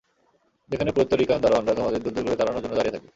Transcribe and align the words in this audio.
যেখানে 0.71 0.91
Puerto 0.93 1.15
Rican 1.21 1.39
দারোয়ানেরা 1.43 1.77
তোমাদের 1.79 2.01
দূর 2.03 2.13
দূর 2.15 2.23
করে 2.27 2.39
তাড়ানোর 2.39 2.61
জন্য 2.63 2.73
দাঁড়িয়ে 2.77 2.95
থাকবে। 2.95 3.09